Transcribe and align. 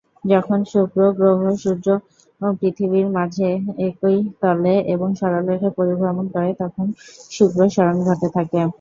যখন 0.23 0.59
শুক্র 0.71 0.99
গ্রহ, 1.17 1.41
সূর্য 1.63 1.87
ও 2.41 2.47
পৃথিবীর 2.59 3.07
মাঝে 3.17 3.49
একই 3.87 4.17
তলে 4.41 4.75
এবং 4.93 5.09
সরলরেখায় 5.19 5.75
পরিভ্রমণ 5.79 6.25
করে 6.33 6.49
তখন 6.61 6.85
শুক্র 7.31 7.59
সরণ 7.75 7.97
ঘটে 8.07 8.27
থাকে। 8.37 8.57